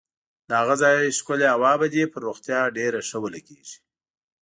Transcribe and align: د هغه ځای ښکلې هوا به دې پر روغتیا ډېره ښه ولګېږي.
د 0.47 0.49
هغه 0.61 0.75
ځای 0.81 1.15
ښکلې 1.17 1.47
هوا 1.55 1.73
به 1.79 1.87
دې 1.93 2.03
پر 2.11 2.19
روغتیا 2.27 2.59
ډېره 2.77 2.99
ښه 3.07 3.17
ولګېږي. 3.23 3.77